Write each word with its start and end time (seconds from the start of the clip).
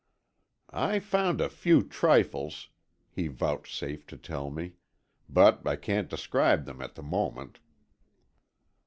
"I 0.73 0.97
found 0.97 1.39
a 1.41 1.47
few 1.47 1.83
trifles," 1.83 2.69
he 3.11 3.27
vouchsafed 3.27 4.09
to 4.09 4.17
tell 4.17 4.49
me, 4.49 4.73
"but 5.29 5.61
I 5.67 5.75
can't 5.75 6.09
describe 6.09 6.65
them 6.65 6.81
at 6.81 6.95
the 6.95 7.03
moment." 7.03 7.59